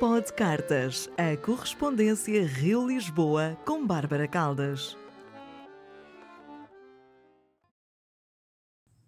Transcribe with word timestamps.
Pod 0.00 0.32
Cartas, 0.32 1.10
a 1.18 1.36
correspondência 1.36 2.46
Rio-Lisboa 2.46 3.58
com 3.66 3.86
Bárbara 3.86 4.26
Caldas. 4.26 4.96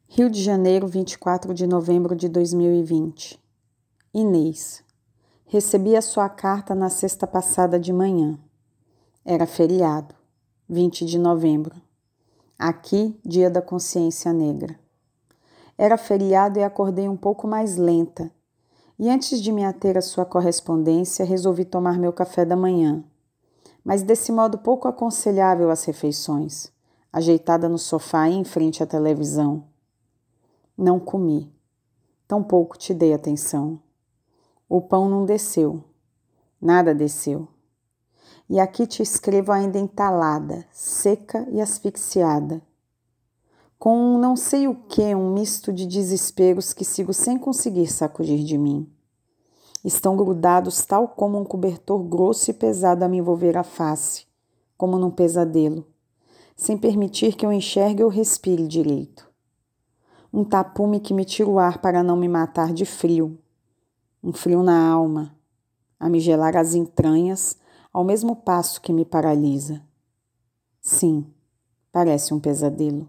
Rio 0.06 0.28
de 0.28 0.42
Janeiro, 0.42 0.86
24 0.86 1.54
de 1.54 1.66
novembro 1.66 2.14
de 2.14 2.28
2020. 2.28 3.42
Inês. 4.12 4.84
Recebi 5.46 5.96
a 5.96 6.02
sua 6.02 6.28
carta 6.28 6.74
na 6.74 6.90
sexta 6.90 7.26
passada 7.26 7.80
de 7.80 7.90
manhã. 7.90 8.38
Era 9.24 9.46
feriado, 9.46 10.14
20 10.68 11.06
de 11.06 11.18
novembro. 11.18 11.74
Aqui, 12.58 13.18
dia 13.24 13.48
da 13.48 13.62
consciência 13.62 14.30
negra. 14.30 14.78
Era 15.78 15.96
feriado 15.96 16.58
e 16.58 16.62
acordei 16.62 17.08
um 17.08 17.16
pouco 17.16 17.48
mais 17.48 17.78
lenta 17.78 18.30
e 19.02 19.10
antes 19.10 19.42
de 19.42 19.50
me 19.50 19.64
ater 19.64 19.98
à 19.98 20.00
sua 20.00 20.24
correspondência, 20.24 21.24
resolvi 21.24 21.64
tomar 21.64 21.98
meu 21.98 22.12
café 22.12 22.44
da 22.44 22.54
manhã, 22.54 23.02
mas 23.84 24.00
desse 24.00 24.30
modo 24.30 24.58
pouco 24.58 24.86
aconselhável 24.86 25.72
às 25.72 25.82
refeições, 25.82 26.70
ajeitada 27.12 27.68
no 27.68 27.78
sofá 27.78 28.28
em 28.28 28.44
frente 28.44 28.80
à 28.80 28.86
televisão. 28.86 29.64
Não 30.78 31.00
comi, 31.00 31.52
tampouco 32.28 32.78
te 32.78 32.94
dei 32.94 33.12
atenção. 33.12 33.80
O 34.68 34.80
pão 34.80 35.08
não 35.08 35.26
desceu, 35.26 35.82
nada 36.60 36.94
desceu. 36.94 37.48
E 38.48 38.60
aqui 38.60 38.86
te 38.86 39.02
escrevo 39.02 39.50
ainda 39.50 39.80
entalada, 39.80 40.64
seca 40.70 41.44
e 41.50 41.60
asfixiada 41.60 42.62
com 43.82 43.98
um 43.98 44.16
não 44.16 44.36
sei 44.36 44.68
o 44.68 44.76
que, 44.76 45.12
um 45.12 45.34
misto 45.34 45.72
de 45.72 45.86
desesperos 45.86 46.72
que 46.72 46.84
sigo 46.84 47.12
sem 47.12 47.36
conseguir 47.36 47.88
sacudir 47.88 48.44
de 48.44 48.56
mim. 48.56 48.88
Estão 49.84 50.16
grudados 50.16 50.84
tal 50.84 51.08
como 51.08 51.40
um 51.40 51.44
cobertor 51.44 52.02
grosso 52.04 52.50
e 52.50 52.54
pesado 52.54 53.04
a 53.04 53.08
me 53.08 53.18
envolver 53.18 53.56
a 53.56 53.64
face, 53.64 54.26
como 54.76 54.96
num 54.96 55.10
pesadelo, 55.10 55.84
sem 56.54 56.78
permitir 56.78 57.34
que 57.34 57.44
eu 57.44 57.52
enxergue 57.52 58.04
ou 58.04 58.08
respire 58.08 58.68
direito. 58.68 59.28
Um 60.32 60.44
tapume 60.44 61.00
que 61.00 61.12
me 61.12 61.24
tira 61.24 61.50
o 61.50 61.58
ar 61.58 61.78
para 61.78 62.02
não 62.02 62.16
me 62.16 62.28
matar 62.28 62.72
de 62.72 62.86
frio, 62.86 63.38
um 64.22 64.32
frio 64.32 64.62
na 64.62 64.88
alma, 64.88 65.36
a 65.98 66.08
me 66.08 66.20
gelar 66.20 66.56
as 66.56 66.74
entranhas 66.74 67.56
ao 67.92 68.04
mesmo 68.04 68.36
passo 68.36 68.80
que 68.80 68.92
me 68.92 69.04
paralisa. 69.04 69.82
Sim, 70.80 71.26
parece 71.90 72.32
um 72.32 72.38
pesadelo. 72.40 73.08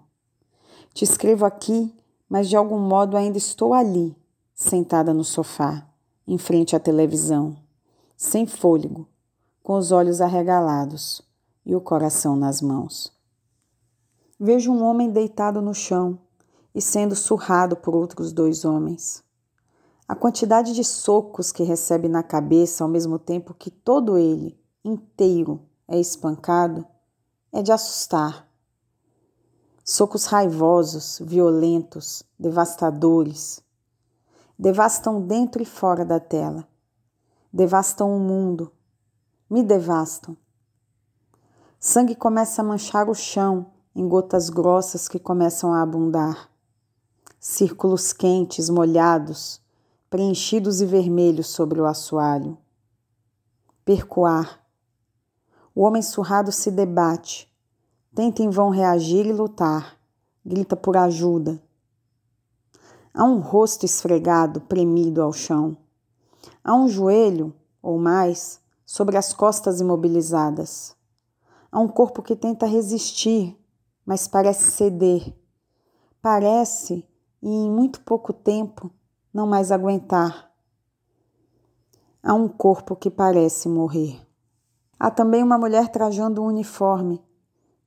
Te 0.94 1.04
escrevo 1.04 1.46
aqui, 1.46 1.94
mas 2.28 2.50
de 2.50 2.56
algum 2.56 2.80
modo 2.80 3.16
ainda 3.16 3.38
estou 3.38 3.74
ali, 3.74 4.16
sentada 4.54 5.14
no 5.14 5.24
sofá, 5.24 5.88
em 6.28 6.38
frente 6.38 6.76
à 6.76 6.80
televisão, 6.80 7.56
sem 8.16 8.46
fôlego, 8.46 9.08
com 9.62 9.78
os 9.78 9.92
olhos 9.92 10.22
arregalados 10.22 11.22
e 11.66 11.76
o 11.76 11.82
coração 11.82 12.36
nas 12.36 12.62
mãos. 12.62 13.12
Vejo 14.40 14.72
um 14.72 14.84
homem 14.84 15.12
deitado 15.12 15.62
no 15.62 15.74
chão 15.74 16.20
e 16.74 16.82
sendo 16.82 17.16
surrado 17.16 17.76
por 17.76 17.96
outros 17.96 18.32
dois 18.32 18.66
homens. 18.66 19.24
A 20.08 20.16
quantidade 20.16 20.74
de 20.74 20.84
socos 20.84 21.52
que 21.52 21.64
recebe 21.64 22.08
na 22.08 22.24
cabeça 22.24 22.84
ao 22.84 22.90
mesmo 22.90 23.18
tempo 23.18 23.54
que 23.54 23.70
todo 23.70 24.18
ele, 24.18 24.60
inteiro, 24.84 25.62
é 25.88 26.00
espancado, 26.00 26.86
é 27.52 27.62
de 27.62 27.72
assustar 27.72 28.48
Socos 29.86 30.28
raivosos, 30.28 31.20
violentos, 31.22 32.24
devastadores. 32.40 33.62
Devastam 34.58 35.22
dentro 35.22 35.62
e 35.62 35.66
fora 35.66 36.06
da 36.06 36.20
tela. 36.20 36.68
Devastam 37.52 38.16
o 38.16 38.20
mundo. 38.20 38.72
Me 39.50 39.64
devastam. 39.64 40.38
Sangue 41.80 42.16
começa 42.16 42.62
a 42.62 42.66
manchar 42.66 43.10
o 43.10 43.14
chão 43.14 43.72
em 43.96 44.08
gotas 44.08 44.50
grossas 44.50 45.08
que 45.08 45.20
começam 45.20 45.74
a 45.74 45.82
abundar. 45.82 46.50
Círculos 47.40 48.14
quentes, 48.14 48.70
molhados, 48.70 49.62
preenchidos 50.10 50.82
e 50.82 50.86
vermelhos 50.86 51.48
sobre 51.48 51.82
o 51.82 51.86
assoalho. 51.86 52.58
Percoar. 53.84 54.64
O 55.76 55.82
homem 55.82 56.02
surrado 56.02 56.52
se 56.52 56.72
debate 56.72 57.54
Tenta 58.16 58.44
em 58.44 58.50
vão 58.52 58.70
reagir 58.70 59.26
e 59.26 59.34
lutar, 59.34 59.98
grita 60.46 60.76
por 60.76 60.96
ajuda. 60.96 61.60
Há 63.14 63.24
um 63.26 63.40
rosto 63.40 63.86
esfregado, 63.86 64.62
premido 64.62 65.22
ao 65.22 65.32
chão. 65.32 65.78
Há 66.64 66.74
um 66.74 66.88
joelho, 66.88 67.54
ou 67.82 68.00
mais, 68.00 68.60
sobre 68.86 69.18
as 69.18 69.32
costas 69.32 69.80
imobilizadas. 69.80 70.96
Há 71.72 71.80
um 71.80 71.88
corpo 71.88 72.24
que 72.24 72.36
tenta 72.36 72.66
resistir, 72.66 73.56
mas 74.04 74.28
parece 74.28 74.72
ceder. 74.72 75.32
Parece, 76.22 77.08
e 77.42 77.50
em 77.50 77.70
muito 77.70 78.02
pouco 78.02 78.34
tempo, 78.34 78.90
não 79.34 79.46
mais 79.46 79.72
aguentar. 79.72 80.52
Há 82.24 82.34
um 82.34 82.48
corpo 82.48 82.96
que 82.96 83.12
parece 83.12 83.68
morrer. 83.68 84.20
Há 85.00 85.12
também 85.12 85.44
uma 85.44 85.58
mulher 85.58 85.90
trajando 85.90 86.42
um 86.42 86.48
uniforme, 86.48 87.22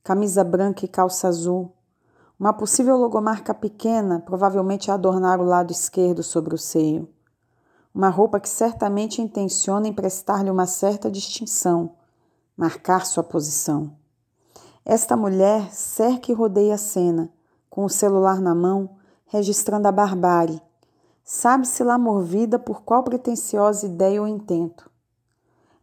camisa 0.03 0.43
branca 0.43 0.85
e 0.85 0.87
calça 0.87 1.27
azul. 1.27 1.73
Uma 2.39 2.53
possível 2.53 2.95
logomarca 2.97 3.51
pequena, 3.51 4.19
provavelmente 4.19 4.91
a 4.91 4.93
adornar 4.93 5.41
o 5.41 5.43
lado 5.43 5.71
esquerdo 5.71 6.21
sobre 6.21 6.53
o 6.53 6.57
seio. 6.57 7.09
Uma 7.91 8.09
roupa 8.09 8.39
que 8.39 8.47
certamente 8.47 9.23
intenciona 9.23 9.87
emprestar-lhe 9.87 10.51
uma 10.51 10.67
certa 10.67 11.09
distinção, 11.09 11.95
marcar 12.55 13.07
sua 13.07 13.23
posição. 13.23 13.91
Esta 14.85 15.17
mulher 15.17 15.73
cerca 15.73 16.31
e 16.31 16.35
rodeia 16.35 16.75
a 16.75 16.77
cena, 16.77 17.27
com 17.71 17.83
o 17.83 17.89
celular 17.89 18.39
na 18.39 18.53
mão, 18.53 18.97
registrando 19.25 19.87
a 19.87 19.91
barbárie. 19.91 20.61
Sabe-se 21.23 21.83
lá 21.83 21.97
movida 21.97 22.59
por 22.59 22.83
qual 22.83 23.01
pretensiosa 23.01 23.87
ideia 23.87 24.21
ou 24.21 24.27
intento. 24.27 24.91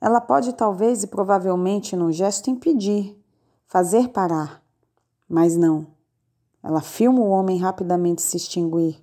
Ela 0.00 0.20
pode, 0.20 0.53
talvez 0.53 1.03
e 1.03 1.09
provavelmente, 1.09 1.97
num 1.97 2.12
gesto, 2.12 2.48
impedir, 2.48 3.20
fazer 3.66 4.10
parar. 4.10 4.62
Mas 5.28 5.56
não. 5.56 5.93
Ela 6.64 6.80
filma 6.80 7.20
o 7.20 7.28
homem 7.28 7.58
rapidamente 7.58 8.22
se 8.22 8.38
extinguir, 8.38 8.98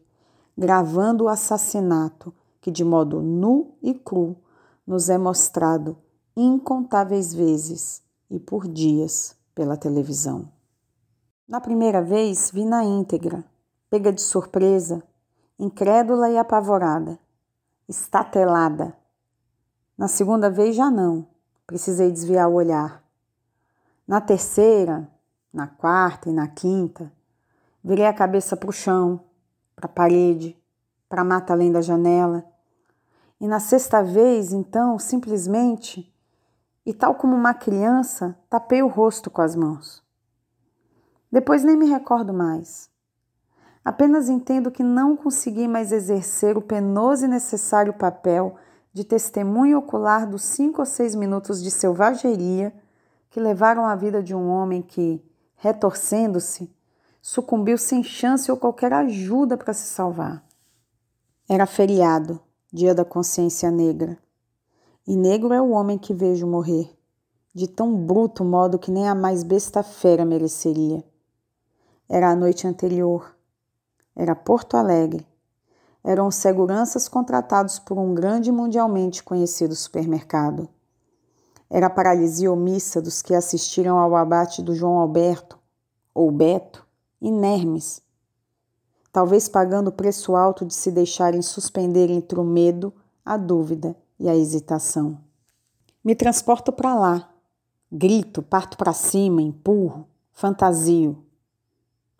gravando 0.57 1.25
o 1.25 1.27
assassinato 1.27 2.33
que, 2.59 2.71
de 2.71 2.83
modo 2.83 3.21
nu 3.21 3.75
e 3.83 3.93
cru, 3.93 4.35
nos 4.85 5.09
é 5.09 5.17
mostrado 5.17 5.95
incontáveis 6.35 7.31
vezes 7.31 8.01
e 8.31 8.39
por 8.39 8.67
dias 8.67 9.37
pela 9.53 9.77
televisão. 9.77 10.51
Na 11.47 11.61
primeira 11.61 12.01
vez, 12.01 12.49
vi 12.51 12.65
na 12.65 12.83
íntegra, 12.83 13.45
pega 13.91 14.11
de 14.11 14.21
surpresa, 14.21 15.03
incrédula 15.59 16.31
e 16.31 16.39
apavorada, 16.39 17.19
estatelada. 17.87 18.97
Na 19.95 20.07
segunda 20.07 20.49
vez, 20.49 20.75
já 20.75 20.89
não, 20.89 21.27
precisei 21.67 22.11
desviar 22.11 22.49
o 22.49 22.55
olhar. 22.55 23.03
Na 24.07 24.19
terceira, 24.19 25.07
na 25.53 25.67
quarta 25.67 26.27
e 26.27 26.33
na 26.33 26.47
quinta, 26.47 27.11
virei 27.83 28.05
a 28.05 28.13
cabeça 28.13 28.55
para 28.55 28.69
o 28.69 28.73
chão, 28.73 29.21
para 29.75 29.85
a 29.85 29.89
parede, 29.89 30.57
para 31.09 31.21
a 31.21 31.25
mata 31.25 31.53
além 31.53 31.71
da 31.71 31.81
janela. 31.81 32.45
E 33.39 33.47
na 33.47 33.59
sexta 33.59 34.03
vez, 34.03 34.53
então, 34.53 34.99
simplesmente, 34.99 36.13
e 36.85 36.93
tal 36.93 37.15
como 37.15 37.35
uma 37.35 37.53
criança, 37.53 38.37
tapei 38.49 38.81
o 38.83 38.87
rosto 38.87 39.29
com 39.29 39.41
as 39.41 39.55
mãos. 39.55 40.03
Depois 41.31 41.63
nem 41.63 41.77
me 41.77 41.85
recordo 41.85 42.33
mais. 42.33 42.89
Apenas 43.83 44.29
entendo 44.29 44.69
que 44.69 44.83
não 44.83 45.15
consegui 45.15 45.67
mais 45.67 45.91
exercer 45.91 46.55
o 46.55 46.61
penoso 46.61 47.25
e 47.25 47.27
necessário 47.27 47.93
papel 47.93 48.55
de 48.93 49.03
testemunho 49.03 49.79
ocular 49.79 50.27
dos 50.27 50.43
cinco 50.43 50.81
ou 50.81 50.85
seis 50.85 51.15
minutos 51.15 51.63
de 51.63 51.71
selvageria 51.71 52.73
que 53.29 53.39
levaram 53.39 53.85
a 53.85 53.95
vida 53.95 54.21
de 54.21 54.35
um 54.35 54.49
homem 54.49 54.81
que, 54.81 55.23
retorcendo-se, 55.55 56.69
sucumbiu 57.21 57.77
sem 57.77 58.03
chance 58.03 58.51
ou 58.51 58.57
qualquer 58.57 58.91
ajuda 58.91 59.55
para 59.55 59.73
se 59.73 59.87
salvar. 59.87 60.43
Era 61.47 61.65
feriado, 61.65 62.39
dia 62.73 62.95
da 62.95 63.05
consciência 63.05 63.69
negra. 63.69 64.17
E 65.05 65.15
negro 65.15 65.53
é 65.53 65.61
o 65.61 65.71
homem 65.71 65.97
que 65.97 66.13
vejo 66.13 66.47
morrer, 66.47 66.97
de 67.53 67.67
tão 67.67 67.93
bruto 67.95 68.43
modo 68.43 68.79
que 68.79 68.89
nem 68.89 69.07
a 69.07 69.13
mais 69.13 69.43
besta 69.43 69.83
fera 69.83 70.25
mereceria. 70.25 71.03
Era 72.09 72.31
a 72.31 72.35
noite 72.35 72.67
anterior. 72.67 73.35
Era 74.15 74.35
Porto 74.35 74.75
Alegre. 74.75 75.25
Eram 76.03 76.31
seguranças 76.31 77.07
contratados 77.07 77.79
por 77.79 77.97
um 77.97 78.13
grande 78.13 78.51
mundialmente 78.51 79.23
conhecido 79.23 79.75
supermercado. 79.75 80.67
Era 81.69 81.87
a 81.87 81.89
paralisia 81.89 82.51
omissa 82.51 83.01
dos 83.01 83.21
que 83.21 83.33
assistiram 83.33 83.97
ao 83.97 84.15
abate 84.15 84.61
do 84.61 84.75
João 84.75 84.97
Alberto, 84.97 85.57
ou 86.13 86.29
Beto, 86.31 86.85
inermes, 87.21 88.01
talvez 89.11 89.47
pagando 89.47 89.89
o 89.89 89.93
preço 89.93 90.35
alto 90.35 90.65
de 90.65 90.73
se 90.73 90.91
deixarem 90.91 91.41
suspender 91.41 92.09
entre 92.09 92.39
o 92.39 92.43
medo, 92.43 92.93
a 93.23 93.37
dúvida 93.37 93.95
e 94.19 94.27
a 94.27 94.35
hesitação. 94.35 95.19
Me 96.03 96.15
transporto 96.15 96.71
para 96.71 96.95
lá. 96.95 97.29
Grito, 97.91 98.41
parto 98.41 98.77
para 98.77 98.93
cima, 98.93 99.41
empurro, 99.41 100.07
fantasio. 100.31 101.23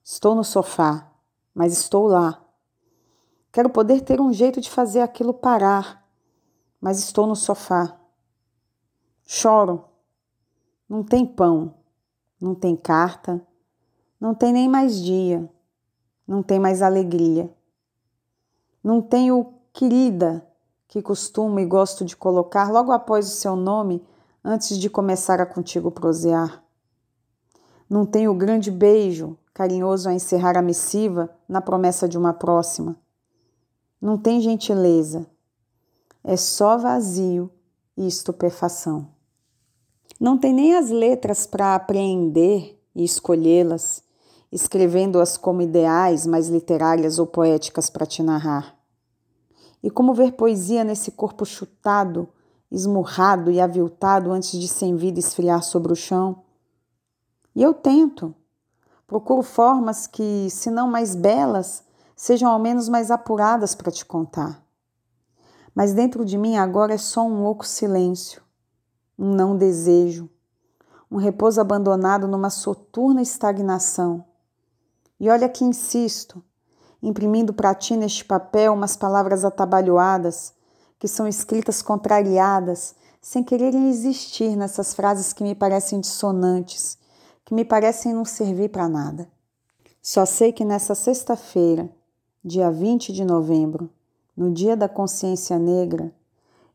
Estou 0.03 0.35
no 0.35 0.43
sofá, 0.43 1.11
mas 1.53 1.73
estou 1.73 2.07
lá. 2.07 2.43
Quero 3.51 3.69
poder 3.69 4.01
ter 4.01 4.21
um 4.21 4.31
jeito 4.31 4.61
de 4.61 4.69
fazer 4.69 5.01
aquilo 5.01 5.33
parar, 5.33 6.07
mas 6.79 6.99
estou 6.99 7.25
no 7.25 7.35
sofá. 7.35 7.97
Choro. 9.25 9.85
Não 10.87 11.03
tem 11.03 11.25
pão, 11.25 11.73
não 12.39 12.53
tem 12.53 12.75
carta, 12.75 13.41
não 14.21 14.35
tem 14.35 14.53
nem 14.53 14.69
mais 14.69 15.01
dia, 15.01 15.49
não 16.27 16.43
tem 16.43 16.59
mais 16.59 16.83
alegria. 16.83 17.51
Não 18.83 19.01
tem 19.01 19.31
o 19.31 19.53
querida 19.73 20.47
que 20.87 21.01
costumo 21.01 21.59
e 21.59 21.65
gosto 21.65 22.05
de 22.05 22.15
colocar 22.15 22.71
logo 22.71 22.91
após 22.91 23.27
o 23.27 23.35
seu 23.35 23.55
nome 23.55 24.05
antes 24.43 24.77
de 24.77 24.89
começar 24.91 25.41
a 25.41 25.45
contigo 25.45 25.89
prosear. 25.89 26.63
Não 27.89 28.05
tem 28.05 28.27
o 28.27 28.35
grande 28.35 28.69
beijo 28.69 29.37
carinhoso 29.53 30.07
a 30.07 30.13
encerrar 30.13 30.55
a 30.55 30.61
missiva 30.61 31.29
na 31.49 31.59
promessa 31.59 32.07
de 32.07 32.17
uma 32.17 32.33
próxima. 32.33 32.95
Não 33.99 34.17
tem 34.17 34.39
gentileza. 34.39 35.27
É 36.23 36.37
só 36.37 36.77
vazio 36.77 37.51
e 37.97 38.07
estupefação. 38.07 39.07
Não 40.19 40.37
tem 40.37 40.53
nem 40.53 40.75
as 40.75 40.89
letras 40.89 41.47
para 41.47 41.73
apreender 41.73 42.79
e 42.95 43.03
escolhê-las, 43.03 44.03
escrevendo-as 44.51 45.37
como 45.37 45.61
ideais, 45.61 46.25
mais 46.25 46.49
literárias 46.49 47.19
ou 47.19 47.25
poéticas 47.25 47.89
para 47.89 48.05
te 48.05 48.21
narrar. 48.21 48.75
E 49.81 49.89
como 49.89 50.13
ver 50.13 50.33
poesia 50.33 50.83
nesse 50.83 51.11
corpo 51.11 51.45
chutado, 51.45 52.29
esmurrado 52.69 53.49
e 53.49 53.59
aviltado 53.59 54.31
antes 54.31 54.59
de 54.59 54.67
sem 54.67 54.95
vida 54.95 55.19
esfriar 55.19 55.63
sobre 55.63 55.91
o 55.91 55.95
chão? 55.95 56.43
E 57.55 57.63
eu 57.63 57.73
tento. 57.73 58.35
Procuro 59.07 59.41
formas 59.41 60.07
que, 60.07 60.49
se 60.49 60.69
não 60.69 60.89
mais 60.89 61.15
belas, 61.15 61.83
sejam 62.15 62.49
ao 62.49 62.59
menos 62.59 62.87
mais 62.87 63.09
apuradas 63.09 63.73
para 63.73 63.91
te 63.91 64.05
contar. 64.05 64.63
Mas 65.73 65.93
dentro 65.93 66.23
de 66.23 66.37
mim 66.37 66.55
agora 66.57 66.93
é 66.93 66.97
só 66.97 67.25
um 67.25 67.45
oco 67.45 67.65
silêncio, 67.65 68.41
um 69.17 69.33
não 69.33 69.57
desejo, 69.57 70.29
um 71.09 71.17
repouso 71.17 71.59
abandonado 71.59 72.27
numa 72.27 72.49
soturna 72.49 73.21
estagnação. 73.21 74.30
E 75.21 75.29
olha 75.29 75.47
que 75.47 75.63
insisto, 75.63 76.43
imprimindo 76.99 77.53
para 77.53 77.75
ti 77.75 77.95
neste 77.95 78.25
papel 78.25 78.73
umas 78.73 78.97
palavras 78.97 79.45
atabalhoadas, 79.45 80.51
que 80.97 81.07
são 81.07 81.27
escritas 81.27 81.79
contrariadas, 81.79 82.95
sem 83.21 83.43
quererem 83.43 83.87
existir 83.87 84.55
nessas 84.55 84.95
frases 84.95 85.31
que 85.31 85.43
me 85.43 85.53
parecem 85.53 85.99
dissonantes, 85.99 86.97
que 87.45 87.53
me 87.53 87.63
parecem 87.63 88.15
não 88.15 88.25
servir 88.25 88.69
para 88.69 88.89
nada. 88.89 89.29
Só 90.01 90.25
sei 90.25 90.51
que 90.51 90.65
nessa 90.65 90.95
sexta-feira, 90.95 91.87
dia 92.43 92.71
20 92.71 93.13
de 93.13 93.23
novembro, 93.23 93.91
no 94.35 94.51
dia 94.51 94.75
da 94.75 94.89
consciência 94.89 95.59
negra, 95.59 96.11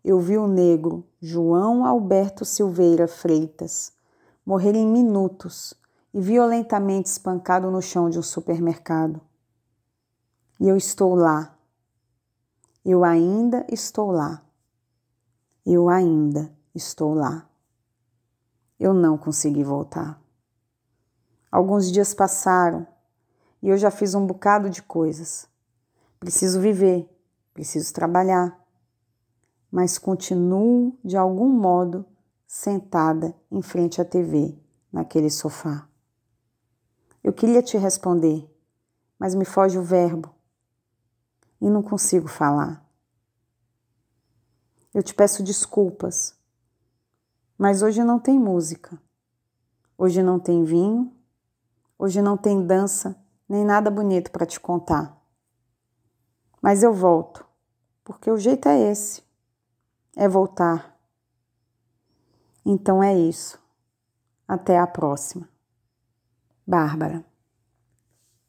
eu 0.04 0.20
vi 0.20 0.38
o 0.38 0.46
negro 0.46 1.04
João 1.20 1.84
Alberto 1.84 2.44
Silveira 2.44 3.08
Freitas 3.08 3.90
morrer 4.46 4.76
em 4.76 4.86
minutos 4.86 5.74
e 6.12 6.20
violentamente 6.20 7.08
espancado 7.08 7.70
no 7.70 7.82
chão 7.82 8.08
de 8.08 8.18
um 8.18 8.22
supermercado. 8.22 9.20
E 10.58 10.68
eu 10.68 10.76
estou 10.76 11.14
lá. 11.14 11.56
Eu 12.84 13.04
ainda 13.04 13.66
estou 13.70 14.10
lá. 14.10 14.42
Eu 15.64 15.88
ainda 15.88 16.50
estou 16.74 17.12
lá. 17.14 17.48
Eu 18.78 18.94
não 18.94 19.18
consegui 19.18 19.64
voltar. 19.64 20.20
Alguns 21.50 21.90
dias 21.90 22.14
passaram 22.14 22.86
e 23.62 23.68
eu 23.68 23.76
já 23.76 23.90
fiz 23.90 24.14
um 24.14 24.26
bocado 24.26 24.70
de 24.70 24.82
coisas. 24.82 25.48
Preciso 26.20 26.60
viver, 26.60 27.08
preciso 27.52 27.92
trabalhar, 27.92 28.58
mas 29.70 29.98
continuo 29.98 30.96
de 31.04 31.16
algum 31.16 31.48
modo 31.48 32.04
sentada 32.46 33.34
em 33.50 33.60
frente 33.60 34.00
à 34.00 34.04
TV, 34.04 34.56
naquele 34.92 35.30
sofá. 35.30 35.88
Eu 37.26 37.32
queria 37.32 37.60
te 37.60 37.76
responder, 37.76 38.48
mas 39.18 39.34
me 39.34 39.44
foge 39.44 39.76
o 39.76 39.82
verbo 39.82 40.32
e 41.60 41.68
não 41.68 41.82
consigo 41.82 42.28
falar. 42.28 42.88
Eu 44.94 45.02
te 45.02 45.12
peço 45.12 45.42
desculpas, 45.42 46.38
mas 47.58 47.82
hoje 47.82 48.04
não 48.04 48.20
tem 48.20 48.38
música, 48.38 48.96
hoje 49.98 50.22
não 50.22 50.38
tem 50.38 50.62
vinho, 50.62 51.12
hoje 51.98 52.22
não 52.22 52.36
tem 52.36 52.64
dança, 52.64 53.20
nem 53.48 53.64
nada 53.64 53.90
bonito 53.90 54.30
para 54.30 54.46
te 54.46 54.60
contar. 54.60 55.20
Mas 56.62 56.84
eu 56.84 56.94
volto, 56.94 57.44
porque 58.04 58.30
o 58.30 58.38
jeito 58.38 58.68
é 58.68 58.78
esse: 58.88 59.24
é 60.14 60.28
voltar. 60.28 60.96
Então 62.64 63.02
é 63.02 63.18
isso. 63.18 63.60
Até 64.46 64.78
a 64.78 64.86
próxima. 64.86 65.55
Bárbara. 66.66 67.24